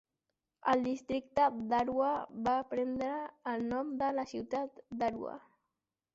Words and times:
El 0.71 0.79
Districte 0.85 1.45
d'Arua 1.73 2.07
va 2.49 2.55
prendre 2.73 3.11
el 3.53 3.67
nom 3.75 3.93
de 4.01 4.11
la 4.23 4.27
ciutat 4.35 4.83
d'Arua. 5.05 5.39